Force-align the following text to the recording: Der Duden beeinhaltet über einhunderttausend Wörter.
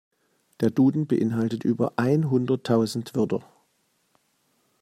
Der 0.61 0.71
Duden 0.71 1.05
beeinhaltet 1.05 1.63
über 1.63 1.93
einhunderttausend 1.97 3.13
Wörter. 3.13 3.43